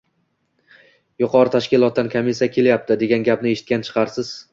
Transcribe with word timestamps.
«Yuqori 1.23 1.51
tashkilotdan 1.55 2.09
komissiya 2.13 2.47
kelyapti!» 2.55 2.97
degan 3.03 3.27
gapni 3.29 3.53
eshitgan 3.59 3.85
chiqarsiz. 3.91 4.33